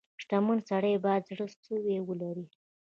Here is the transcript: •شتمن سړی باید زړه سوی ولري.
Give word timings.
•شتمن 0.21 0.57
سړی 0.69 0.93
باید 1.05 1.27
زړه 1.29 1.45
سوی 1.65 1.97
ولري. 2.07 2.45